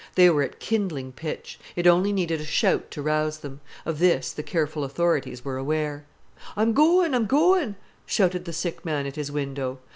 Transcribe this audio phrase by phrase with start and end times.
[0.15, 1.59] They were at kindling pitch.
[1.75, 3.61] It only needed a shout to rouse them.
[3.85, 6.05] Of this the careful authorities were aware.
[6.57, 7.75] "I'm goin', I'm goin'!"
[8.07, 9.77] shouted the sick man at his window.